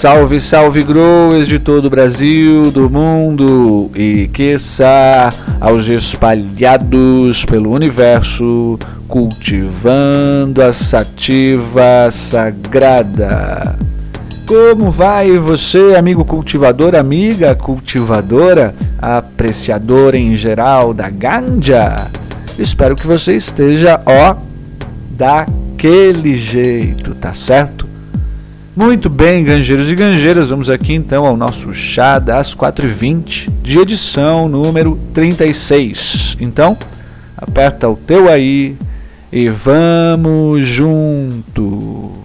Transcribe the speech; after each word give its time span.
Salve, 0.00 0.40
salve 0.40 0.82
growers 0.82 1.46
de 1.46 1.58
todo 1.58 1.84
o 1.84 1.90
Brasil, 1.90 2.70
do 2.70 2.88
mundo 2.88 3.90
e 3.94 4.30
quiçá 4.32 5.28
aos 5.60 5.88
espalhados 5.88 7.44
pelo 7.44 7.70
universo, 7.70 8.78
cultivando 9.06 10.62
a 10.62 10.72
sativa 10.72 12.10
sagrada. 12.10 13.78
Como 14.46 14.90
vai 14.90 15.36
você, 15.36 15.94
amigo 15.94 16.24
cultivador, 16.24 16.96
amiga 16.96 17.54
cultivadora, 17.54 18.74
apreciador 18.98 20.14
em 20.14 20.34
geral 20.34 20.94
da 20.94 21.10
ganja? 21.10 22.06
Espero 22.58 22.96
que 22.96 23.06
você 23.06 23.36
esteja, 23.36 24.00
ó, 24.06 24.34
daquele 25.10 26.34
jeito, 26.34 27.14
tá 27.14 27.34
certo? 27.34 27.89
Muito 28.80 29.10
bem, 29.10 29.44
ganjeiros 29.44 29.90
e 29.90 29.94
ganjeiras, 29.94 30.48
vamos 30.48 30.70
aqui 30.70 30.94
então 30.94 31.26
ao 31.26 31.36
nosso 31.36 31.70
chá 31.74 32.18
das 32.18 32.54
4h20 32.54 33.50
de 33.62 33.78
edição 33.78 34.48
número 34.48 34.98
36. 35.12 36.38
Então, 36.40 36.74
aperta 37.36 37.86
o 37.90 37.94
teu 37.94 38.26
aí 38.26 38.78
e 39.30 39.50
vamos 39.50 40.64
junto. 40.64 42.19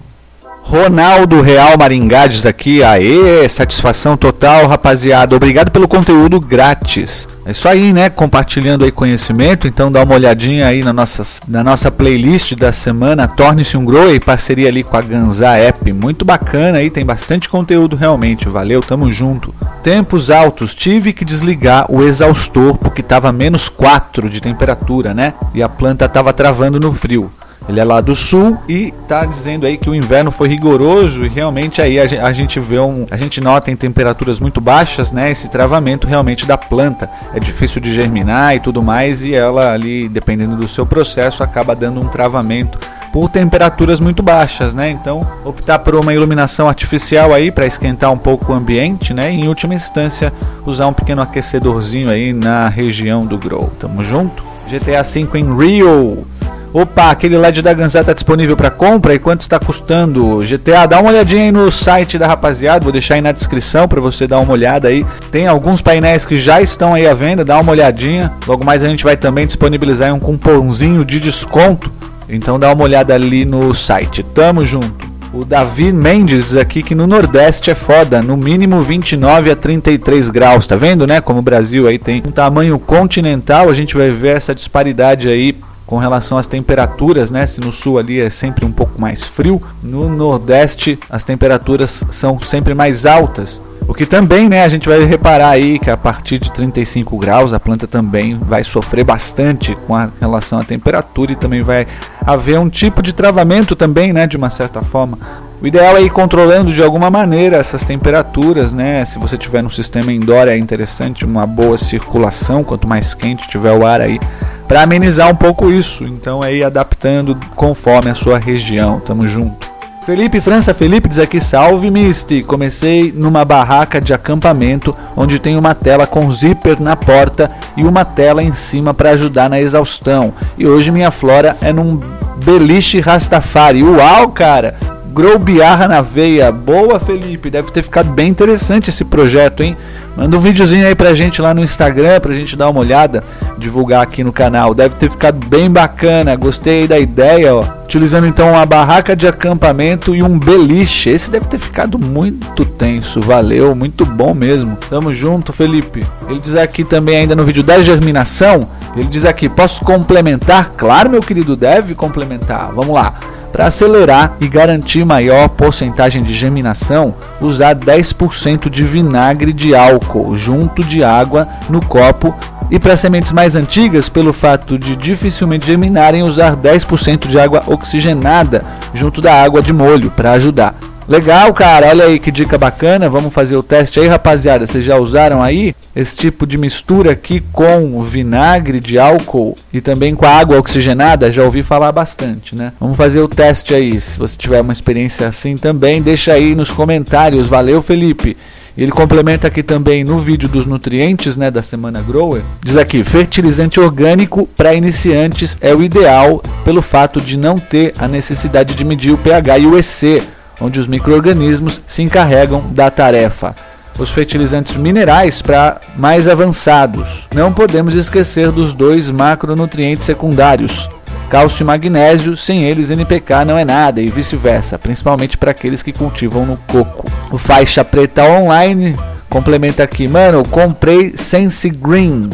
Ronaldo 0.68 1.42
Real 1.42 1.78
Maringá 1.78 2.26
diz 2.26 2.44
aqui, 2.44 2.84
aê, 2.84 3.48
satisfação 3.48 4.18
total, 4.18 4.66
rapaziada. 4.66 5.36
Obrigado 5.36 5.70
pelo 5.70 5.88
conteúdo 5.88 6.40
grátis. 6.40 7.30
É 7.46 7.52
isso 7.52 7.70
aí, 7.70 7.94
né? 7.94 8.10
Compartilhando 8.10 8.84
aí 8.84 8.92
conhecimento, 8.92 9.68
então 9.68 9.92
dá 9.92 10.02
uma 10.02 10.16
olhadinha 10.16 10.66
aí 10.66 10.84
na 10.84 10.92
nossa, 10.92 11.24
na 11.48 11.64
nossa 11.64 11.92
playlist 11.92 12.56
da 12.56 12.72
semana, 12.72 13.28
Torne-se 13.28 13.78
um 13.78 13.86
Grow, 13.86 14.20
parceria 14.20 14.68
ali 14.68 14.84
com 14.84 14.98
a 14.98 15.02
Ganza 15.02 15.56
App. 15.56 15.94
Muito 15.94 16.26
bacana 16.26 16.80
aí, 16.80 16.90
tem 16.90 17.06
bastante 17.06 17.48
conteúdo 17.48 17.96
realmente. 17.96 18.50
Valeu, 18.50 18.82
tamo 18.82 19.12
junto. 19.12 19.54
Tempos 19.84 20.32
altos, 20.32 20.74
tive 20.74 21.14
que 21.14 21.24
desligar 21.24 21.86
o 21.92 22.02
exaustor 22.02 22.76
porque 22.80 23.04
tava 23.04 23.32
menos 23.32 23.70
4 23.70 24.28
de 24.32 24.42
temperatura, 24.42 25.14
né? 25.14 25.36
E 25.54 25.62
a 25.62 25.70
planta 25.70 26.10
tava 26.10 26.34
travando 26.34 26.80
no 26.80 26.92
frio. 26.92 27.32
Ele 27.68 27.80
é 27.80 27.84
lá 27.84 28.00
do 28.00 28.16
sul 28.16 28.58
e 28.70 28.94
tá 29.08 29.26
dizendo 29.26 29.66
aí 29.66 29.76
que 29.78 29.90
o 29.90 29.96
inverno 29.96 30.30
foi 30.30 30.48
rigoroso 30.48 31.26
e 31.26 31.30
realmente 31.30 31.82
aí 31.82 32.00
a 32.00 32.32
gente 32.32 32.60
vê 32.60 32.80
um, 32.80 33.06
a 33.10 33.18
gente 33.18 33.42
nota 33.42 33.72
em 33.72 33.76
temperaturas 33.76 34.40
muito 34.40 34.62
baixas, 34.62 35.12
né, 35.12 35.32
esse 35.32 35.50
travamento 35.50 36.08
realmente 36.08 36.46
da 36.46 36.58
planta. 36.58 37.10
É 37.34 37.40
difícil 37.40 37.82
de 37.82 37.92
germinar 37.92 38.56
e 38.56 38.60
tudo 38.60 38.84
mais 38.84 39.24
e 39.24 39.34
ela 39.34 39.74
ali, 39.74 40.08
dependendo 40.08 40.56
do 40.56 40.68
seu 40.68 40.86
processo, 40.86 41.44
acaba 41.44 41.76
dando 41.76 42.00
um 42.00 42.08
travamento 42.08 42.78
por 43.16 43.30
temperaturas 43.30 44.02
muito 44.02 44.22
baixas, 44.22 44.74
né? 44.74 44.90
Então, 44.90 45.22
optar 45.46 45.80
por 45.80 45.96
uma 45.96 46.14
iluminação 46.14 46.68
artificial 46.68 47.34
aí 47.34 47.50
para 47.50 47.66
esquentar 47.66 48.12
um 48.12 48.18
pouco 48.18 48.52
o 48.52 48.56
ambiente, 48.56 49.14
né? 49.14 49.32
E, 49.34 49.40
em 49.40 49.48
última 49.48 49.74
instância, 49.74 50.34
usar 50.66 50.88
um 50.88 50.92
pequeno 50.92 51.22
aquecedorzinho 51.22 52.10
aí 52.10 52.34
na 52.34 52.68
região 52.68 53.26
do 53.26 53.38
grow. 53.38 53.72
Tamo 53.80 54.04
junto? 54.04 54.44
GTA 54.68 55.02
V 55.02 55.30
em 55.40 55.58
Rio 55.58 56.28
Opa, 56.76 57.10
aquele 57.10 57.38
LED 57.38 57.62
da 57.62 57.72
Ganzé 57.72 58.02
está 58.02 58.12
disponível 58.12 58.58
para 58.58 58.70
compra 58.70 59.16
e 59.16 59.18
quanto 59.18 59.40
está 59.40 59.58
custando? 59.58 60.42
GTA, 60.42 60.86
dá 60.86 61.00
uma 61.00 61.10
olhadinha 61.10 61.44
aí 61.44 61.50
no 61.50 61.72
site 61.72 62.18
da 62.18 62.28
rapaziada, 62.28 62.84
vou 62.84 62.92
deixar 62.92 63.16
aí 63.16 63.22
na 63.22 63.32
descrição 63.32 63.88
para 63.88 64.02
você 64.02 64.28
dar 64.28 64.42
uma 64.42 64.52
olhada 64.52 64.90
aí. 64.90 65.06
Tem 65.32 65.48
alguns 65.48 65.82
painéis 65.82 66.26
que 66.26 66.38
já 66.38 66.62
estão 66.62 66.94
aí 66.94 67.08
à 67.08 67.14
venda, 67.14 67.46
dá 67.46 67.58
uma 67.62 67.72
olhadinha. 67.72 68.34
Logo 68.46 68.66
mais 68.66 68.84
a 68.84 68.90
gente 68.90 69.06
vai 69.06 69.16
também 69.16 69.48
disponibilizar 69.48 70.14
um 70.14 70.20
cupomzinho 70.20 71.06
de 71.06 71.18
desconto. 71.18 71.90
Então 72.28 72.60
dá 72.60 72.74
uma 72.74 72.84
olhada 72.84 73.16
ali 73.16 73.46
no 73.46 73.74
site. 73.74 74.22
Tamo 74.22 74.66
junto. 74.66 75.10
O 75.32 75.46
Davi 75.46 75.94
Mendes 75.94 76.58
aqui 76.58 76.84
que 76.84 76.94
no 76.94 77.08
Nordeste 77.08 77.72
é 77.72 77.76
foda, 77.76 78.22
no 78.22 78.36
mínimo 78.36 78.82
29 78.82 79.50
a 79.50 79.56
33 79.56 80.30
graus, 80.30 80.68
tá 80.68 80.76
vendo, 80.76 81.08
né? 81.08 81.22
Como 81.22 81.40
o 81.40 81.44
Brasil 81.44 81.88
aí 81.88 81.98
tem 81.98 82.22
um 82.28 82.32
tamanho 82.32 82.78
continental, 82.78 83.70
a 83.70 83.74
gente 83.74 83.96
vai 83.96 84.12
ver 84.12 84.36
essa 84.36 84.54
disparidade 84.54 85.30
aí 85.30 85.56
com 85.86 85.98
relação 85.98 86.38
às 86.38 86.48
temperaturas, 86.48 87.32
né? 87.32 87.46
Se 87.46 87.62
no 87.62 87.72
sul 87.72 87.98
ali 87.98 88.20
é 88.20 88.30
sempre 88.30 88.66
um 88.66 88.72
pouco 88.72 89.00
mais 89.00 89.24
frio, 89.24 89.60
no 89.84 90.10
nordeste 90.10 91.00
as 91.10 91.24
temperaturas 91.24 92.04
são 92.10 92.40
sempre 92.40 92.74
mais 92.74 93.06
altas. 93.06 93.62
O 93.88 93.94
que 93.94 94.06
também, 94.06 94.50
né, 94.50 94.64
a 94.64 94.68
gente 94.68 94.90
vai 94.90 95.04
reparar 95.06 95.50
aí 95.50 95.78
que 95.78 95.92
a 95.92 95.98
partir 95.98 96.40
de 96.40 96.52
35 96.52 97.16
graus 97.20 97.54
a 97.54 97.60
planta 97.60 97.86
também 97.86 98.36
vai 98.36 98.64
sofrer 98.64 99.04
bastante 99.04 99.76
com 99.86 99.94
relação 100.20 100.60
à 100.60 100.64
temperatura 100.64 101.34
e 101.34 101.36
também 101.36 101.62
vai 101.62 101.86
haver 102.26 102.58
um 102.58 102.68
tipo 102.68 103.04
de 103.04 103.14
travamento 103.14 103.76
também, 103.76 104.12
né, 104.12 104.26
de 104.26 104.38
uma 104.38 104.50
certa 104.50 104.82
forma. 104.82 105.20
O 105.62 105.68
ideal 105.68 105.96
é 105.98 106.02
ir 106.02 106.10
controlando 106.10 106.74
de 106.74 106.82
alguma 106.82 107.12
maneira 107.12 107.58
essas 107.58 107.84
temperaturas, 107.84 108.74
né? 108.74 109.06
Se 109.06 109.18
você 109.18 109.38
tiver 109.38 109.64
no 109.64 109.72
sistema 109.72 110.12
indoor 110.12 110.48
é 110.48 110.58
interessante 110.58 111.24
uma 111.24 111.46
boa 111.46 111.78
circulação, 111.78 112.64
quanto 112.64 112.90
mais 112.90 113.14
quente 113.14 113.48
tiver 113.48 113.72
o 113.72 113.86
ar 113.86 114.02
aí, 114.02 114.20
para 114.68 114.82
amenizar 114.82 115.30
um 115.30 115.36
pouco 115.36 115.72
isso. 115.72 116.04
Então 116.04 116.42
ir 116.50 116.64
adaptando 116.64 117.38
conforme 117.56 118.10
a 118.10 118.16
sua 118.16 118.38
região. 118.38 119.00
Tamo 119.00 119.28
junto. 119.28 119.76
Felipe 120.06 120.40
França 120.40 120.72
Felipe 120.72 121.10
diz 121.10 121.18
aqui: 121.18 121.40
Salve 121.40 121.90
Misty! 121.90 122.44
Comecei 122.44 123.12
numa 123.12 123.44
barraca 123.44 124.00
de 124.00 124.14
acampamento 124.14 124.94
onde 125.18 125.40
tem 125.40 125.58
uma 125.58 125.74
tela 125.74 126.06
com 126.06 126.30
zíper 126.30 126.80
na 126.80 126.96
porta 126.96 127.50
e 127.76 127.84
uma 127.84 128.06
tela 128.06 128.44
em 128.44 128.54
cima 128.54 128.94
para 128.94 129.12
ajudar 129.12 129.50
na 129.50 129.60
exaustão. 129.60 130.32
E 130.60 130.68
hoje 130.68 130.92
minha 130.92 131.10
flora 131.10 131.58
é 131.60 131.74
num 131.74 132.00
beliche 132.44 133.00
Rastafari. 133.00 133.82
Uau, 133.82 134.30
cara! 134.30 134.95
Grow 135.16 135.40
Biarra 135.40 135.88
na 135.88 136.02
veia. 136.02 136.52
Boa, 136.52 137.00
Felipe. 137.00 137.50
Deve 137.50 137.72
ter 137.72 137.82
ficado 137.82 138.12
bem 138.12 138.28
interessante 138.28 138.90
esse 138.90 139.06
projeto, 139.06 139.64
hein? 139.64 139.78
Manda 140.18 140.36
um 140.36 140.42
videozinho 140.42 140.86
aí 140.86 140.94
pra 140.94 141.14
gente 141.14 141.42
lá 141.42 141.54
no 141.54 141.64
Instagram 141.64 142.20
pra 142.20 142.34
gente 142.34 142.58
dar 142.58 142.70
uma 142.70 142.82
olhada, 142.82 143.24
divulgar 143.58 144.04
aqui 144.04 144.26
no 144.26 144.34
canal. 144.34 144.74
Deve 144.74 144.96
ter 144.96 145.10
ficado 145.10 145.48
bem 145.48 145.72
bacana. 145.72 146.36
Gostei 146.36 146.86
da 146.86 147.00
ideia, 147.00 147.56
ó. 147.56 147.64
Utilizando 147.86 148.28
então 148.28 148.50
uma 148.50 148.66
barraca 148.66 149.16
de 149.16 149.26
acampamento 149.26 150.14
e 150.14 150.22
um 150.22 150.38
beliche. 150.38 151.12
Esse 151.12 151.32
deve 151.32 151.46
ter 151.46 151.60
ficado 151.60 151.98
muito 151.98 152.66
tenso. 152.66 153.22
Valeu, 153.22 153.74
muito 153.74 154.06
bom 154.06 154.34
mesmo. 154.34 154.78
Tamo 154.90 155.14
junto, 155.14 155.54
Felipe. 155.54 156.06
Ele 156.28 156.42
diz 156.42 156.58
aqui 156.58 156.84
também 156.84 157.16
ainda 157.16 157.38
no 157.38 157.46
vídeo 157.46 157.64
da 157.64 157.80
germinação, 157.80 158.68
ele 158.98 159.08
diz 159.08 159.24
aqui: 159.24 159.48
"Posso 159.48 159.82
complementar?" 159.86 160.74
Claro, 160.76 161.10
meu 161.10 161.22
querido, 161.22 161.56
deve 161.56 161.96
complementar. 161.96 162.74
Vamos 162.74 162.94
lá. 162.94 163.14
Para 163.56 163.68
acelerar 163.68 164.36
e 164.42 164.50
garantir 164.50 165.06
maior 165.06 165.48
porcentagem 165.48 166.22
de 166.22 166.34
germinação, 166.34 167.16
usar 167.40 167.74
10% 167.74 168.70
de 168.70 168.84
vinagre 168.84 169.54
de 169.54 169.74
álcool 169.74 170.36
junto 170.36 170.84
de 170.84 171.06
água 171.06 171.48
no 171.70 171.80
copo 171.80 172.36
e 172.70 172.78
para 172.78 172.98
sementes 172.98 173.32
mais 173.32 173.56
antigas, 173.56 174.10
pelo 174.10 174.34
fato 174.34 174.78
de 174.78 174.94
dificilmente 174.98 175.68
germinarem, 175.68 176.22
usar 176.22 176.58
10% 176.58 177.28
de 177.28 177.40
água 177.40 177.62
oxigenada 177.68 178.62
junto 178.94 179.22
da 179.22 179.42
água 179.42 179.62
de 179.62 179.72
molho 179.72 180.12
para 180.12 180.34
ajudar. 180.34 180.76
Legal, 181.08 181.54
cara. 181.54 181.88
Olha 181.88 182.06
aí 182.06 182.20
que 182.20 182.32
dica 182.32 182.58
bacana. 182.58 183.10
Vamos 183.10 183.34
fazer 183.34 183.56
o 183.56 183.64
teste 183.64 184.00
aí, 184.00 184.08
rapaziada. 184.08 184.66
Vocês 184.66 184.84
já 184.84 184.98
usaram 184.98 185.42
aí 185.42 185.76
esse 185.96 186.16
tipo 186.16 186.48
de 186.48 186.58
mistura 186.58 187.12
aqui 187.12 187.44
com 187.52 188.02
vinagre 188.02 188.80
de 188.80 188.98
álcool 188.98 189.56
e 189.72 189.80
também 189.82 190.16
com 190.16 190.26
a 190.26 190.30
água 190.30 190.58
oxigenada? 190.58 191.32
Já 191.32 191.44
ouvi 191.44 191.62
falar 191.62 191.92
bastante, 191.92 192.56
né? 192.56 192.74
Vamos 192.80 192.98
fazer 192.98 193.22
o 193.22 193.28
teste 193.28 193.74
aí. 193.74 194.00
Se 194.02 194.18
você 194.18 194.36
tiver 194.36 194.62
uma 194.62 194.74
experiência 194.74 195.28
assim 195.28 195.58
também, 195.58 196.02
deixa 196.02 196.34
aí 196.34 196.56
nos 196.56 196.72
comentários. 196.72 197.48
Valeu, 197.48 197.82
Felipe. 197.82 198.36
Ele 198.78 198.92
complementa 198.92 199.48
aqui 199.48 199.64
também 199.64 200.04
no 200.04 200.18
vídeo 200.18 200.50
dos 200.50 200.66
nutrientes, 200.66 201.38
né, 201.38 201.50
da 201.50 201.62
semana 201.62 202.02
Grower. 202.02 202.42
Diz 202.62 202.76
aqui: 202.76 203.06
fertilizante 203.06 203.80
orgânico 203.80 204.50
para 204.58 204.76
iniciantes 204.76 205.58
é 205.62 205.74
o 205.74 205.82
ideal 205.82 206.44
pelo 206.66 206.82
fato 206.82 207.22
de 207.22 207.38
não 207.38 207.58
ter 207.58 207.94
a 207.98 208.06
necessidade 208.06 208.76
de 208.76 208.84
medir 208.84 209.14
o 209.14 209.18
pH 209.18 209.60
e 209.60 209.66
o 209.66 209.78
EC 209.78 210.22
onde 210.60 210.80
os 210.80 210.88
microorganismos 210.88 211.82
se 211.86 212.02
encarregam 212.02 212.66
da 212.72 212.90
tarefa. 212.90 213.56
Os 213.98 214.12
fertilizantes 214.12 214.76
minerais 214.76 215.42
para 215.42 215.80
mais 215.96 216.28
avançados. 216.28 217.30
Não 217.34 217.54
podemos 217.54 217.96
esquecer 217.96 218.52
dos 218.52 218.74
dois 218.74 219.10
macronutrientes 219.10 220.06
secundários, 220.06 220.90
cálcio 221.30 221.64
e 221.64 221.66
magnésio, 221.66 222.36
sem 222.36 222.66
eles 222.66 222.92
NPK 222.92 223.46
não 223.46 223.58
é 223.58 223.64
nada 223.64 224.02
e 224.02 224.10
vice-versa, 224.10 224.78
principalmente 224.78 225.38
para 225.38 225.52
aqueles 225.52 225.82
que 225.82 225.94
cultivam 225.94 226.46
no 226.46 226.58
coco. 226.68 227.10
O 227.32 227.38
faixa 227.38 227.86
preta 227.86 228.24
online 228.24 228.98
complementa 229.30 229.84
aqui, 229.84 230.08
mano, 230.08 230.44
comprei 230.46 231.14
Sense 231.16 231.70
Green, 231.70 232.30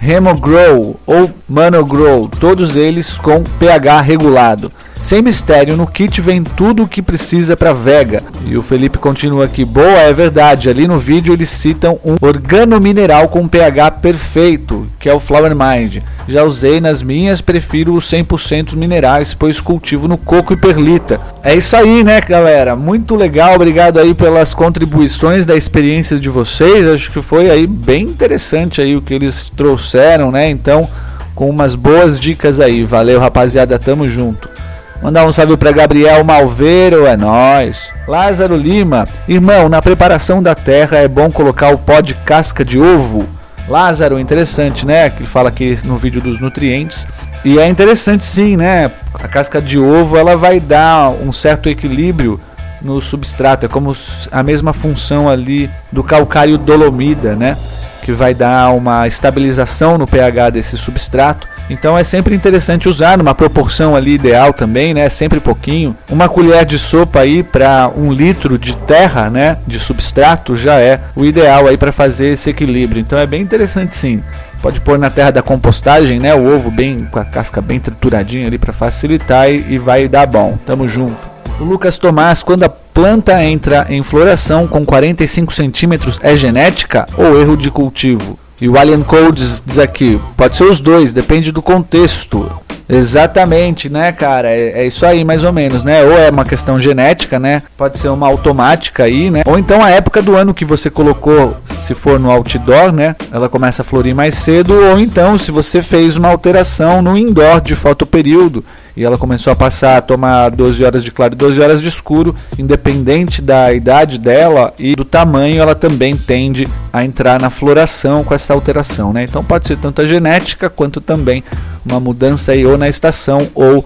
Hemogrow 0.00 0.98
ou 1.06 1.30
Manogrow, 1.48 2.28
todos 2.28 2.76
eles 2.76 3.18
com 3.18 3.42
pH 3.42 4.00
regulado. 4.00 4.72
Sem 5.02 5.22
mistério, 5.22 5.76
no 5.76 5.86
kit 5.86 6.20
vem 6.20 6.42
tudo 6.42 6.82
o 6.82 6.88
que 6.88 7.00
precisa 7.00 7.56
para 7.56 7.72
Vega. 7.72 8.24
E 8.44 8.56
o 8.56 8.62
Felipe 8.62 8.98
continua 8.98 9.44
aqui: 9.44 9.64
boa, 9.64 10.00
é 10.00 10.12
verdade. 10.12 10.68
Ali 10.68 10.88
no 10.88 10.98
vídeo 10.98 11.32
eles 11.32 11.48
citam 11.48 11.98
um 12.04 12.16
organomineral 12.20 13.28
com 13.28 13.46
pH 13.46 13.92
perfeito, 13.92 14.88
que 14.98 15.08
é 15.08 15.14
o 15.14 15.20
Flower 15.20 15.54
Mind. 15.54 15.98
Já 16.26 16.42
usei 16.42 16.80
nas 16.80 17.04
minhas, 17.04 17.40
prefiro 17.40 17.94
os 17.94 18.10
100% 18.10 18.74
minerais, 18.74 19.32
pois 19.32 19.60
cultivo 19.60 20.08
no 20.08 20.18
coco 20.18 20.52
e 20.52 20.56
perlita. 20.56 21.20
É 21.42 21.54
isso 21.54 21.76
aí, 21.76 22.02
né, 22.02 22.20
galera? 22.20 22.74
Muito 22.74 23.14
legal, 23.14 23.54
obrigado 23.54 24.00
aí 24.00 24.12
pelas 24.12 24.52
contribuições 24.52 25.46
da 25.46 25.54
experiência 25.54 26.18
de 26.18 26.28
vocês. 26.28 26.86
Acho 26.88 27.12
que 27.12 27.22
foi 27.22 27.48
aí 27.48 27.66
bem 27.66 28.02
interessante 28.02 28.80
aí 28.80 28.96
o 28.96 29.02
que 29.02 29.14
eles 29.14 29.44
trouxeram, 29.56 30.32
né? 30.32 30.50
Então, 30.50 30.88
com 31.32 31.48
umas 31.48 31.76
boas 31.76 32.18
dicas 32.18 32.58
aí. 32.58 32.82
Valeu, 32.82 33.20
rapaziada, 33.20 33.78
tamo 33.78 34.08
junto. 34.08 34.55
Mandar 35.02 35.26
um 35.26 35.32
salve 35.32 35.56
para 35.56 35.72
Gabriel 35.72 36.24
Malveiro, 36.24 37.06
é 37.06 37.16
nós. 37.16 37.92
Lázaro 38.08 38.56
Lima, 38.56 39.06
irmão, 39.28 39.68
na 39.68 39.82
preparação 39.82 40.42
da 40.42 40.54
terra 40.54 40.98
é 40.98 41.06
bom 41.06 41.30
colocar 41.30 41.70
o 41.70 41.78
pó 41.78 42.00
de 42.00 42.14
casca 42.14 42.64
de 42.64 42.78
ovo. 42.78 43.28
Lázaro, 43.68 44.18
interessante, 44.18 44.86
né? 44.86 45.10
Que 45.10 45.20
ele 45.20 45.28
fala 45.28 45.50
aqui 45.50 45.78
no 45.84 45.96
vídeo 45.96 46.20
dos 46.20 46.40
nutrientes. 46.40 47.06
E 47.44 47.58
é 47.58 47.68
interessante 47.68 48.24
sim, 48.24 48.56
né? 48.56 48.90
A 49.14 49.28
casca 49.28 49.60
de 49.60 49.78
ovo 49.78 50.16
ela 50.16 50.36
vai 50.36 50.58
dar 50.58 51.10
um 51.10 51.30
certo 51.30 51.68
equilíbrio 51.68 52.40
no 52.80 53.00
substrato, 53.00 53.66
é 53.66 53.68
como 53.68 53.92
a 54.30 54.42
mesma 54.42 54.72
função 54.72 55.28
ali 55.28 55.70
do 55.90 56.02
calcário 56.02 56.56
dolomida, 56.56 57.34
né? 57.34 57.56
Que 58.02 58.12
vai 58.12 58.32
dar 58.34 58.70
uma 58.72 59.06
estabilização 59.06 59.98
no 59.98 60.06
pH 60.06 60.50
desse 60.50 60.78
substrato 60.78 61.48
então 61.68 61.98
é 61.98 62.04
sempre 62.04 62.34
interessante 62.34 62.88
usar 62.88 63.18
numa 63.18 63.34
proporção 63.34 63.96
ali 63.96 64.14
ideal 64.14 64.52
também, 64.52 64.94
né? 64.94 65.08
Sempre 65.08 65.40
pouquinho. 65.40 65.96
Uma 66.10 66.28
colher 66.28 66.64
de 66.64 66.78
sopa 66.78 67.20
aí 67.20 67.42
para 67.42 67.90
um 67.96 68.12
litro 68.12 68.58
de 68.58 68.76
terra, 68.76 69.28
né? 69.28 69.58
De 69.66 69.78
substrato 69.78 70.54
já 70.54 70.80
é 70.80 71.00
o 71.14 71.24
ideal 71.24 71.66
aí 71.66 71.76
para 71.76 71.92
fazer 71.92 72.28
esse 72.28 72.50
equilíbrio. 72.50 73.00
Então 73.00 73.18
é 73.18 73.26
bem 73.26 73.42
interessante 73.42 73.96
sim. 73.96 74.22
Pode 74.62 74.80
pôr 74.80 74.98
na 74.98 75.10
terra 75.10 75.30
da 75.32 75.42
compostagem, 75.42 76.18
né? 76.18 76.34
O 76.34 76.54
ovo 76.54 76.70
bem 76.70 77.06
com 77.10 77.18
a 77.18 77.24
casca 77.24 77.60
bem 77.60 77.80
trituradinha 77.80 78.46
ali 78.46 78.58
para 78.58 78.72
facilitar 78.72 79.50
e, 79.50 79.74
e 79.74 79.78
vai 79.78 80.08
dar 80.08 80.26
bom. 80.26 80.58
Tamo 80.64 80.88
junto. 80.88 81.36
O 81.60 81.64
Lucas 81.64 81.96
Tomás, 81.96 82.42
quando 82.42 82.64
a 82.64 82.68
planta 82.68 83.42
entra 83.42 83.86
em 83.88 84.02
floração 84.02 84.66
com 84.66 84.84
45 84.84 85.52
centímetros, 85.52 86.20
é 86.22 86.36
genética 86.36 87.06
ou 87.16 87.40
erro 87.40 87.56
de 87.56 87.70
cultivo? 87.70 88.38
E 88.60 88.68
o 88.68 88.78
Alien 88.78 89.02
Codes 89.02 89.62
diz 89.64 89.78
aqui, 89.78 90.18
pode 90.36 90.56
ser 90.56 90.64
os 90.64 90.80
dois, 90.80 91.12
depende 91.12 91.52
do 91.52 91.60
contexto. 91.60 92.50
Exatamente, 92.88 93.88
né, 93.88 94.12
cara? 94.12 94.48
É, 94.50 94.82
é, 94.82 94.86
isso 94.86 95.04
aí, 95.04 95.24
mais 95.24 95.42
ou 95.42 95.52
menos, 95.52 95.82
né? 95.82 96.04
Ou 96.04 96.12
é 96.12 96.30
uma 96.30 96.44
questão 96.44 96.78
genética, 96.78 97.38
né? 97.38 97.62
Pode 97.76 97.98
ser 97.98 98.08
uma 98.08 98.28
automática 98.28 99.04
aí, 99.04 99.30
né? 99.30 99.42
Ou 99.44 99.58
então 99.58 99.82
a 99.82 99.90
época 99.90 100.22
do 100.22 100.36
ano 100.36 100.54
que 100.54 100.64
você 100.64 100.88
colocou, 100.88 101.56
se 101.64 101.94
for 101.94 102.20
no 102.20 102.30
outdoor, 102.30 102.92
né? 102.92 103.16
Ela 103.32 103.48
começa 103.48 103.82
a 103.82 103.84
florir 103.84 104.14
mais 104.14 104.36
cedo. 104.36 104.72
Ou 104.72 104.98
então, 105.00 105.36
se 105.36 105.50
você 105.50 105.82
fez 105.82 106.16
uma 106.16 106.28
alteração 106.28 107.02
no 107.02 107.16
indoor 107.16 107.60
de 107.60 107.74
fotoperíodo 107.74 108.64
e 108.96 109.04
ela 109.04 109.18
começou 109.18 109.52
a 109.52 109.56
passar 109.56 109.98
a 109.98 110.00
tomar 110.00 110.50
12 110.50 110.82
horas 110.82 111.04
de 111.04 111.12
claro 111.12 111.34
e 111.34 111.36
12 111.36 111.60
horas 111.60 111.82
de 111.82 111.88
escuro, 111.88 112.34
independente 112.58 113.42
da 113.42 113.72
idade 113.72 114.18
dela 114.18 114.72
e 114.78 114.96
do 114.96 115.04
tamanho, 115.04 115.60
ela 115.60 115.74
também 115.74 116.16
tende 116.16 116.66
a 116.90 117.04
entrar 117.04 117.38
na 117.38 117.50
floração 117.50 118.24
com 118.24 118.32
essa 118.32 118.54
alteração, 118.54 119.12
né? 119.12 119.24
Então 119.24 119.44
pode 119.44 119.66
ser 119.66 119.76
tanto 119.76 120.00
a 120.00 120.06
genética 120.06 120.70
quanto 120.70 121.00
também 121.00 121.44
uma 121.84 122.00
mudança 122.00 122.52
aí 122.52 122.64
ou 122.66 122.75
na 122.76 122.88
estação 122.88 123.48
ou 123.54 123.84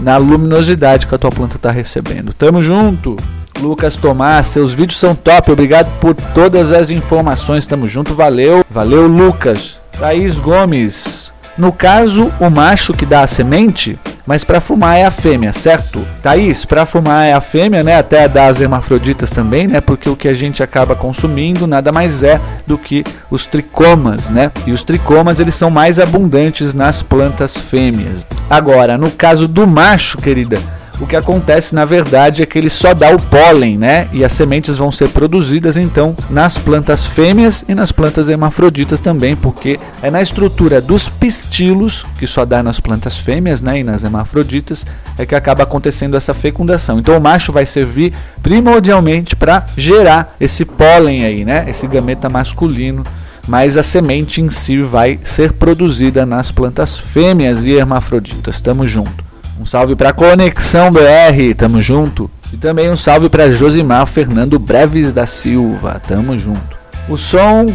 na 0.00 0.16
luminosidade 0.16 1.06
que 1.06 1.14
a 1.14 1.18
tua 1.18 1.30
planta 1.30 1.56
está 1.56 1.70
recebendo. 1.70 2.32
Tamo 2.32 2.62
junto! 2.62 3.16
Lucas 3.60 3.96
Tomás, 3.96 4.46
seus 4.46 4.72
vídeos 4.72 4.98
são 4.98 5.14
top. 5.14 5.52
Obrigado 5.52 5.90
por 6.00 6.14
todas 6.14 6.72
as 6.72 6.90
informações. 6.90 7.66
Tamo 7.66 7.86
junto, 7.86 8.14
valeu. 8.14 8.64
Valeu, 8.68 9.06
Lucas. 9.06 9.80
Thaís 9.98 10.38
Gomes. 10.38 11.32
No 11.56 11.72
caso, 11.72 12.32
o 12.40 12.50
macho 12.50 12.94
que 12.94 13.06
dá 13.06 13.22
a 13.22 13.26
semente 13.26 13.98
mas 14.26 14.44
para 14.44 14.60
fumar 14.60 14.98
é 14.98 15.04
a 15.04 15.10
fêmea, 15.10 15.52
certo? 15.52 16.06
Thaís, 16.22 16.64
para 16.64 16.86
fumar 16.86 17.26
é 17.26 17.32
a 17.32 17.40
fêmea, 17.40 17.82
né? 17.82 17.96
Até 17.96 18.28
das 18.28 18.60
hermafroditas 18.60 19.30
também, 19.30 19.66
né? 19.66 19.80
Porque 19.80 20.08
o 20.08 20.16
que 20.16 20.28
a 20.28 20.34
gente 20.34 20.62
acaba 20.62 20.94
consumindo 20.94 21.66
nada 21.66 21.90
mais 21.90 22.22
é 22.22 22.40
do 22.66 22.78
que 22.78 23.04
os 23.30 23.46
tricomas, 23.46 24.30
né? 24.30 24.50
E 24.66 24.72
os 24.72 24.82
tricomas 24.82 25.40
eles 25.40 25.54
são 25.54 25.70
mais 25.70 25.98
abundantes 25.98 26.74
nas 26.74 27.02
plantas 27.02 27.56
fêmeas. 27.56 28.26
Agora, 28.48 28.96
no 28.96 29.10
caso 29.10 29.48
do 29.48 29.66
macho, 29.66 30.18
querida, 30.18 30.60
o 31.00 31.06
que 31.06 31.16
acontece 31.16 31.74
na 31.74 31.84
verdade 31.84 32.42
é 32.42 32.46
que 32.46 32.58
ele 32.58 32.70
só 32.70 32.94
dá 32.94 33.10
o 33.10 33.20
pólen, 33.20 33.76
né? 33.76 34.08
E 34.12 34.24
as 34.24 34.32
sementes 34.32 34.76
vão 34.76 34.92
ser 34.92 35.08
produzidas 35.08 35.76
então 35.76 36.16
nas 36.30 36.58
plantas 36.58 37.04
fêmeas 37.04 37.64
e 37.68 37.74
nas 37.74 37.90
plantas 37.90 38.28
hermafroditas 38.28 39.00
também, 39.00 39.34
porque 39.34 39.80
é 40.00 40.10
na 40.10 40.22
estrutura 40.22 40.80
dos 40.80 41.08
pistilos, 41.08 42.06
que 42.18 42.26
só 42.26 42.44
dá 42.44 42.62
nas 42.62 42.78
plantas 42.78 43.16
fêmeas, 43.16 43.62
né? 43.62 43.80
E 43.80 43.84
nas 43.84 44.04
hermafroditas, 44.04 44.86
é 45.18 45.26
que 45.26 45.34
acaba 45.34 45.64
acontecendo 45.64 46.16
essa 46.16 46.34
fecundação. 46.34 46.98
Então 46.98 47.16
o 47.16 47.20
macho 47.20 47.52
vai 47.52 47.66
servir 47.66 48.12
primordialmente 48.42 49.34
para 49.34 49.66
gerar 49.76 50.36
esse 50.40 50.64
pólen 50.64 51.24
aí, 51.24 51.44
né? 51.44 51.64
Esse 51.68 51.86
gameta 51.86 52.28
masculino 52.28 53.04
mas 53.48 53.76
a 53.76 53.82
semente 53.82 54.40
em 54.40 54.48
si 54.50 54.80
vai 54.80 55.18
ser 55.24 55.54
produzida 55.54 56.24
nas 56.24 56.52
plantas 56.52 56.96
fêmeas 56.96 57.66
e 57.66 57.72
hermafroditas. 57.72 58.60
Tamo 58.60 58.86
junto. 58.86 59.31
Um 59.62 59.64
salve 59.64 59.94
para 59.94 60.12
Conexão 60.12 60.90
BR, 60.90 61.54
tamo 61.56 61.80
junto. 61.80 62.28
E 62.52 62.56
também 62.56 62.90
um 62.90 62.96
salve 62.96 63.28
para 63.28 63.48
Josimar 63.48 64.04
Fernando 64.06 64.58
Breves 64.58 65.12
da 65.12 65.24
Silva, 65.24 66.02
tamo 66.04 66.36
junto. 66.36 66.76
O 67.08 67.16
som 67.16 67.66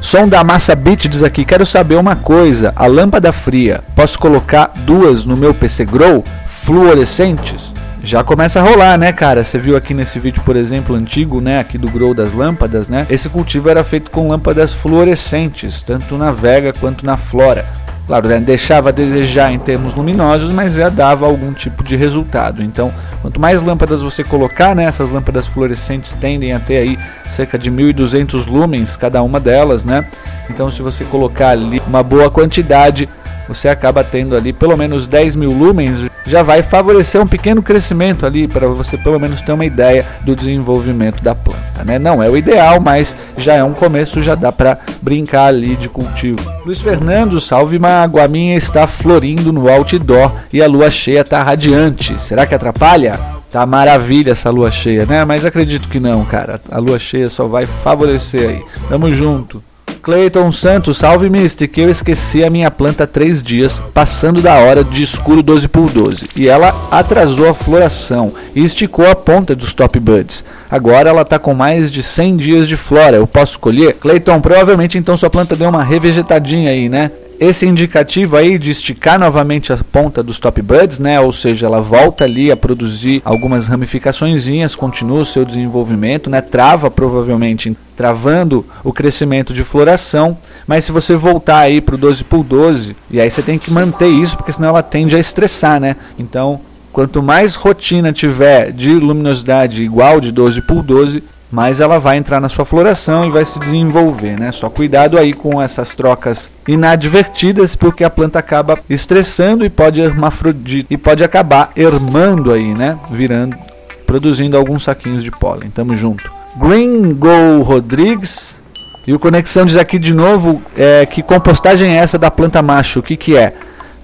Som 0.00 0.26
da 0.26 0.42
Massa 0.42 0.74
Beat 0.74 1.06
diz 1.06 1.22
aqui: 1.22 1.44
Quero 1.44 1.66
saber 1.66 1.96
uma 1.96 2.16
coisa. 2.16 2.72
A 2.74 2.86
lâmpada 2.86 3.30
fria, 3.30 3.84
posso 3.94 4.18
colocar 4.18 4.72
duas 4.86 5.26
no 5.26 5.36
meu 5.36 5.52
PC 5.52 5.84
Grow? 5.84 6.24
Fluorescentes? 6.46 7.74
Já 8.02 8.24
começa 8.24 8.60
a 8.60 8.62
rolar, 8.62 8.96
né, 8.96 9.12
cara? 9.12 9.44
Você 9.44 9.58
viu 9.58 9.76
aqui 9.76 9.92
nesse 9.92 10.18
vídeo, 10.18 10.42
por 10.46 10.56
exemplo, 10.56 10.96
antigo, 10.96 11.42
né, 11.42 11.58
aqui 11.58 11.76
do 11.76 11.90
Grow 11.90 12.14
das 12.14 12.32
lâmpadas, 12.32 12.88
né? 12.88 13.06
Esse 13.10 13.28
cultivo 13.28 13.68
era 13.68 13.84
feito 13.84 14.10
com 14.10 14.28
lâmpadas 14.28 14.72
fluorescentes, 14.72 15.82
tanto 15.82 16.16
na 16.16 16.32
Vega 16.32 16.72
quanto 16.72 17.04
na 17.04 17.18
Flora. 17.18 17.66
Claro, 18.06 18.28
né, 18.28 18.38
deixava 18.38 18.90
a 18.90 18.92
desejar 18.92 19.50
em 19.50 19.58
termos 19.58 19.94
luminosos, 19.94 20.52
mas 20.52 20.74
já 20.74 20.90
dava 20.90 21.24
algum 21.24 21.54
tipo 21.54 21.82
de 21.82 21.96
resultado. 21.96 22.62
Então, 22.62 22.92
quanto 23.22 23.40
mais 23.40 23.62
lâmpadas 23.62 24.02
você 24.02 24.22
colocar, 24.22 24.76
né, 24.76 24.84
essas 24.84 25.10
lâmpadas 25.10 25.46
fluorescentes 25.46 26.12
tendem 26.12 26.52
a 26.52 26.60
ter 26.60 26.76
aí 26.76 26.98
cerca 27.30 27.58
de 27.58 27.70
1.200 27.70 28.46
lumens 28.46 28.94
cada 28.94 29.22
uma 29.22 29.40
delas, 29.40 29.86
né? 29.86 30.04
Então, 30.50 30.70
se 30.70 30.82
você 30.82 31.02
colocar 31.04 31.50
ali 31.50 31.82
uma 31.86 32.02
boa 32.02 32.30
quantidade, 32.30 33.08
você 33.48 33.68
acaba 33.68 34.02
tendo 34.02 34.36
ali 34.36 34.52
pelo 34.52 34.76
menos 34.76 35.06
10 35.06 35.36
mil 35.36 35.50
lumens 35.50 36.10
já 36.26 36.42
vai 36.42 36.62
favorecer 36.62 37.20
um 37.20 37.26
pequeno 37.26 37.62
crescimento 37.62 38.24
ali 38.24 38.48
para 38.48 38.66
você 38.66 38.96
pelo 38.96 39.18
menos 39.20 39.42
ter 39.42 39.52
uma 39.52 39.64
ideia 39.64 40.06
do 40.22 40.34
desenvolvimento 40.34 41.22
da 41.22 41.34
planta, 41.34 41.84
né? 41.84 41.98
Não 41.98 42.22
é 42.22 42.28
o 42.28 42.36
ideal, 42.36 42.80
mas 42.80 43.16
já 43.36 43.54
é 43.54 43.64
um 43.64 43.74
começo, 43.74 44.22
já 44.22 44.34
dá 44.34 44.50
para 44.50 44.78
brincar 45.02 45.46
ali 45.46 45.76
de 45.76 45.88
cultivo. 45.88 46.40
Luiz 46.64 46.80
Fernando, 46.80 47.40
salve 47.40 47.78
mágoa, 47.78 48.24
a 48.24 48.28
minha 48.28 48.56
está 48.56 48.86
florindo 48.86 49.52
no 49.52 49.68
outdoor 49.68 50.32
e 50.52 50.62
a 50.62 50.66
lua 50.66 50.90
cheia 50.90 51.20
está 51.20 51.42
radiante. 51.42 52.20
Será 52.20 52.46
que 52.46 52.54
atrapalha? 52.54 53.20
Tá 53.50 53.64
maravilha 53.64 54.32
essa 54.32 54.50
lua 54.50 54.70
cheia, 54.70 55.06
né? 55.06 55.24
Mas 55.24 55.44
acredito 55.44 55.88
que 55.88 56.00
não, 56.00 56.24
cara. 56.24 56.60
A 56.70 56.78
lua 56.78 56.98
cheia 56.98 57.30
só 57.30 57.46
vai 57.46 57.66
favorecer 57.66 58.48
aí. 58.48 58.62
Tamo 58.88 59.12
junto. 59.12 59.62
Cleiton 60.04 60.52
Santos, 60.52 60.98
salve 60.98 61.30
Mystic, 61.30 61.78
eu 61.78 61.88
esqueci 61.88 62.44
a 62.44 62.50
minha 62.50 62.70
planta 62.70 63.04
há 63.04 63.06
três 63.06 63.42
dias, 63.42 63.82
passando 63.94 64.42
da 64.42 64.52
hora 64.56 64.84
de 64.84 65.02
escuro 65.02 65.42
12 65.42 65.66
por 65.66 65.90
12 65.90 66.28
e 66.36 66.46
ela 66.46 66.88
atrasou 66.90 67.48
a 67.48 67.54
floração 67.54 68.34
e 68.54 68.62
esticou 68.62 69.10
a 69.10 69.14
ponta 69.14 69.56
dos 69.56 69.72
top 69.72 69.98
buds. 69.98 70.44
Agora 70.70 71.08
ela 71.08 71.22
está 71.22 71.38
com 71.38 71.54
mais 71.54 71.90
de 71.90 72.02
100 72.02 72.36
dias 72.36 72.68
de 72.68 72.76
flora, 72.76 73.16
eu 73.16 73.26
posso 73.26 73.58
colher? 73.58 73.94
Cleiton, 73.94 74.42
provavelmente 74.42 74.98
então 74.98 75.16
sua 75.16 75.30
planta 75.30 75.56
deu 75.56 75.70
uma 75.70 75.82
revegetadinha 75.82 76.70
aí, 76.70 76.86
né? 76.86 77.10
Esse 77.38 77.66
indicativo 77.66 78.36
aí 78.36 78.58
de 78.58 78.70
esticar 78.70 79.18
novamente 79.18 79.72
a 79.72 79.76
ponta 79.76 80.22
dos 80.22 80.38
top 80.38 80.60
buds, 80.62 80.98
né? 80.98 81.20
Ou 81.20 81.32
seja, 81.32 81.66
ela 81.66 81.80
volta 81.80 82.24
ali 82.24 82.50
a 82.50 82.56
produzir 82.56 83.20
algumas 83.24 83.66
ramificações, 83.66 84.44
continua 84.76 85.20
o 85.20 85.24
seu 85.24 85.44
desenvolvimento, 85.44 86.30
né? 86.30 86.40
Trava 86.40 86.90
provavelmente 86.90 87.76
travando 87.96 88.64
o 88.82 88.92
crescimento 88.92 89.52
de 89.52 89.62
floração, 89.62 90.36
mas 90.66 90.84
se 90.84 90.92
você 90.92 91.14
voltar 91.14 91.58
aí 91.58 91.80
para 91.80 91.94
o 91.94 91.98
12 91.98 92.24
por 92.24 92.42
12, 92.42 92.96
e 93.10 93.20
aí 93.20 93.30
você 93.30 93.42
tem 93.42 93.58
que 93.58 93.72
manter 93.72 94.08
isso, 94.08 94.36
porque 94.36 94.52
senão 94.52 94.68
ela 94.68 94.82
tende 94.82 95.14
a 95.14 95.18
estressar, 95.18 95.80
né? 95.80 95.96
Então, 96.18 96.60
quanto 96.92 97.22
mais 97.22 97.54
rotina 97.54 98.12
tiver 98.12 98.72
de 98.72 98.90
luminosidade 98.94 99.82
igual 99.82 100.20
de 100.20 100.32
12 100.32 100.62
por 100.62 100.82
12, 100.82 101.22
mas 101.54 101.80
ela 101.80 102.00
vai 102.00 102.16
entrar 102.16 102.40
na 102.40 102.48
sua 102.48 102.64
floração 102.64 103.24
e 103.24 103.30
vai 103.30 103.44
se 103.44 103.60
desenvolver, 103.60 104.36
né? 104.36 104.50
Só 104.50 104.68
cuidado 104.68 105.16
aí 105.16 105.32
com 105.32 105.62
essas 105.62 105.94
trocas 105.94 106.50
inadvertidas, 106.66 107.76
porque 107.76 108.02
a 108.02 108.10
planta 108.10 108.40
acaba 108.40 108.76
estressando 108.90 109.64
e 109.64 109.70
pode 109.70 110.00
hermafrodita 110.00 110.92
e 110.92 110.96
pode 110.96 111.22
acabar 111.22 111.70
ermando 111.76 112.52
aí, 112.52 112.74
né? 112.74 112.98
Virando, 113.08 113.56
produzindo 114.04 114.56
alguns 114.56 114.82
saquinhos 114.82 115.22
de 115.22 115.30
pólen. 115.30 115.70
Tamo 115.70 115.96
junto. 115.96 116.28
Green 116.56 117.14
Go 117.14 117.62
Rodrigues 117.62 118.58
e 119.06 119.14
o 119.14 119.18
Conexão 119.20 119.64
diz 119.64 119.76
aqui 119.76 119.96
de 119.96 120.12
novo 120.12 120.60
é, 120.76 121.06
que 121.06 121.22
compostagem 121.22 121.96
é 121.96 122.00
essa 122.00 122.18
da 122.18 122.32
planta 122.32 122.60
macho? 122.62 122.98
O 122.98 123.02
que, 123.02 123.16
que 123.16 123.36
é? 123.36 123.54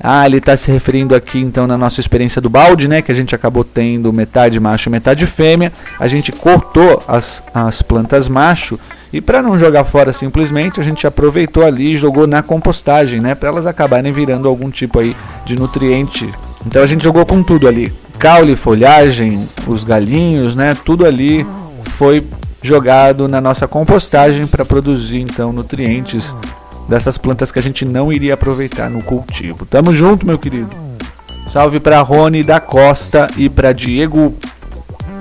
Ah, 0.02 0.24
ele 0.24 0.38
está 0.38 0.56
se 0.56 0.70
referindo 0.72 1.14
aqui 1.14 1.38
então 1.38 1.66
na 1.66 1.76
nossa 1.76 2.00
experiência 2.00 2.40
do 2.40 2.48
balde, 2.48 2.88
né? 2.88 3.02
Que 3.02 3.12
a 3.12 3.14
gente 3.14 3.34
acabou 3.34 3.62
tendo 3.62 4.12
metade 4.12 4.58
macho 4.58 4.88
e 4.88 4.92
metade 4.92 5.26
fêmea. 5.26 5.72
A 5.98 6.08
gente 6.08 6.32
cortou 6.32 7.02
as, 7.06 7.44
as 7.52 7.82
plantas 7.82 8.28
macho 8.28 8.78
e 9.12 9.20
para 9.20 9.42
não 9.42 9.58
jogar 9.58 9.84
fora 9.84 10.12
simplesmente, 10.12 10.80
a 10.80 10.82
gente 10.82 11.06
aproveitou 11.06 11.66
ali 11.66 11.94
e 11.94 11.96
jogou 11.96 12.26
na 12.26 12.42
compostagem, 12.42 13.20
né? 13.20 13.34
Para 13.34 13.48
elas 13.48 13.66
acabarem 13.66 14.12
virando 14.12 14.48
algum 14.48 14.70
tipo 14.70 15.00
aí 15.00 15.16
de 15.44 15.56
nutriente. 15.56 16.32
Então 16.64 16.82
a 16.82 16.86
gente 16.86 17.02
jogou 17.02 17.26
com 17.26 17.42
tudo 17.42 17.66
ali. 17.66 17.92
Caule, 18.18 18.54
folhagem, 18.54 19.48
os 19.66 19.82
galinhos, 19.82 20.54
né? 20.54 20.76
Tudo 20.84 21.04
ali 21.04 21.44
foi 21.84 22.24
jogado 22.62 23.26
na 23.26 23.40
nossa 23.40 23.66
compostagem 23.66 24.46
para 24.46 24.64
produzir 24.64 25.20
então 25.20 25.52
nutrientes 25.52 26.36
dessas 26.90 27.16
plantas 27.16 27.52
que 27.52 27.58
a 27.58 27.62
gente 27.62 27.84
não 27.84 28.12
iria 28.12 28.34
aproveitar 28.34 28.90
no 28.90 29.00
cultivo. 29.00 29.64
Tamo 29.64 29.94
junto, 29.94 30.26
meu 30.26 30.36
querido. 30.36 30.68
Salve 31.48 31.78
para 31.78 32.00
Rony 32.00 32.42
da 32.42 32.58
Costa 32.58 33.30
e 33.36 33.48
para 33.48 33.72
Diego 33.72 34.34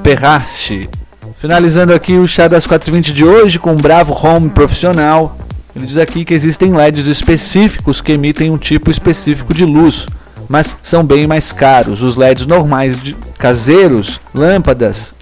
Perrache. 0.02 0.90
Finalizando 1.38 1.94
aqui 1.94 2.18
o 2.18 2.28
chá 2.28 2.48
das 2.48 2.66
420 2.66 3.14
de 3.14 3.24
hoje 3.24 3.60
com 3.60 3.74
um 3.74 3.78
bravo 3.78 4.14
home 4.14 4.50
profissional. 4.50 5.38
Ele 5.76 5.86
diz 5.86 5.98
aqui 5.98 6.26
que 6.26 6.34
existem 6.34 6.74
LEDs 6.74 7.06
específicos 7.06 8.02
que 8.02 8.14
emitem 8.14 8.50
um 8.50 8.58
tipo 8.58 8.90
específico 8.90 9.54
de 9.54 9.64
luz, 9.64 10.08
mas 10.50 10.76
são 10.82 11.04
bem 11.04 11.28
mais 11.28 11.54
caros. 11.54 12.02
Os 12.02 12.16
LEDs 12.16 12.48
normais 12.48 13.02
de 13.02 13.16
caseiros, 13.38 14.20
lâmpadas, 14.34 15.16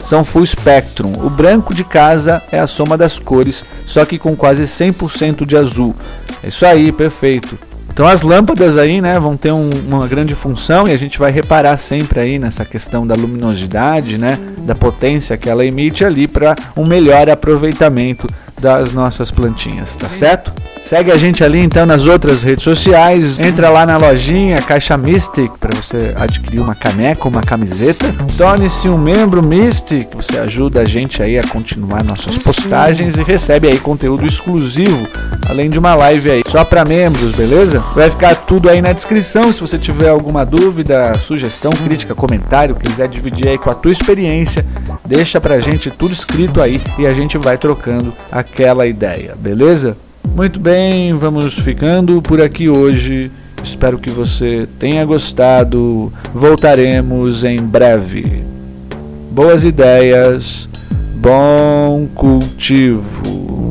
são 0.00 0.24
full 0.24 0.44
spectrum. 0.44 1.12
O 1.24 1.30
branco 1.30 1.74
de 1.74 1.84
casa 1.84 2.42
é 2.50 2.58
a 2.58 2.66
soma 2.66 2.96
das 2.96 3.18
cores, 3.18 3.64
só 3.86 4.04
que 4.04 4.18
com 4.18 4.34
quase 4.36 4.64
100% 4.64 5.46
de 5.46 5.56
azul. 5.56 5.94
É 6.42 6.48
isso 6.48 6.64
aí, 6.64 6.90
perfeito. 6.92 7.58
Então 7.92 8.06
as 8.06 8.22
lâmpadas 8.22 8.78
aí, 8.78 9.00
né, 9.00 9.18
vão 9.18 9.36
ter 9.36 9.52
um, 9.52 9.68
uma 9.86 10.06
grande 10.06 10.34
função 10.34 10.86
e 10.88 10.92
a 10.92 10.96
gente 10.96 11.18
vai 11.18 11.30
reparar 11.30 11.76
sempre 11.76 12.20
aí 12.20 12.38
nessa 12.38 12.64
questão 12.64 13.06
da 13.06 13.14
luminosidade, 13.14 14.16
né, 14.16 14.38
da 14.62 14.74
potência 14.74 15.36
que 15.36 15.50
ela 15.50 15.66
emite 15.66 16.04
ali 16.04 16.28
para 16.28 16.54
um 16.76 16.86
melhor 16.86 17.28
aproveitamento 17.28 18.28
das 18.60 18.92
nossas 18.92 19.30
plantinhas, 19.30 19.96
tá 19.96 20.08
certo? 20.08 20.52
Segue 20.82 21.10
a 21.10 21.16
gente 21.16 21.44
ali 21.44 21.58
então 21.58 21.84
nas 21.84 22.06
outras 22.06 22.42
redes 22.42 22.64
sociais, 22.64 23.38
entra 23.38 23.68
lá 23.68 23.84
na 23.84 23.98
lojinha 23.98 24.62
Caixa 24.62 24.96
Mystic 24.96 25.52
para 25.60 25.76
você 25.76 26.14
adquirir 26.16 26.60
uma 26.60 26.74
caneca, 26.74 27.28
uma 27.28 27.42
camiseta. 27.42 28.06
Torne-se 28.36 28.88
um 28.88 28.96
membro 28.96 29.46
Mystic, 29.46 30.08
você 30.14 30.38
ajuda 30.38 30.80
a 30.80 30.84
gente 30.86 31.22
aí 31.22 31.38
a 31.38 31.42
continuar 31.42 32.02
nossas 32.02 32.38
postagens 32.38 33.16
e 33.16 33.22
recebe 33.22 33.68
aí 33.68 33.78
conteúdo 33.78 34.26
exclusivo, 34.26 35.06
além 35.48 35.68
de 35.68 35.78
uma 35.78 35.94
live 35.94 36.30
aí 36.30 36.42
só 36.46 36.64
para 36.64 36.84
membros, 36.84 37.32
beleza? 37.32 37.78
Vai 37.94 38.10
ficar 38.10 38.34
tudo 38.34 38.70
aí 38.70 38.80
na 38.80 38.92
descrição. 38.92 39.52
Se 39.52 39.60
você 39.60 39.76
tiver 39.76 40.08
alguma 40.08 40.46
dúvida, 40.46 41.14
sugestão, 41.14 41.72
crítica, 41.72 42.14
comentário, 42.14 42.74
quiser 42.74 43.06
dividir 43.06 43.48
aí 43.48 43.58
com 43.58 43.70
a 43.70 43.74
tua 43.74 43.92
experiência, 43.92 44.64
deixa 45.10 45.40
pra 45.40 45.58
gente 45.58 45.90
tudo 45.90 46.12
escrito 46.12 46.62
aí 46.62 46.80
e 46.96 47.04
a 47.04 47.12
gente 47.12 47.36
vai 47.36 47.58
trocando 47.58 48.14
aquela 48.30 48.86
ideia, 48.86 49.36
beleza? 49.36 49.96
Muito 50.36 50.60
bem, 50.60 51.12
vamos 51.14 51.58
ficando 51.58 52.22
por 52.22 52.40
aqui 52.40 52.68
hoje. 52.68 53.28
Espero 53.60 53.98
que 53.98 54.08
você 54.08 54.68
tenha 54.78 55.04
gostado. 55.04 56.12
Voltaremos 56.32 57.42
em 57.42 57.58
breve. 57.58 58.44
Boas 59.32 59.64
ideias, 59.64 60.68
bom 61.16 62.06
cultivo. 62.14 63.69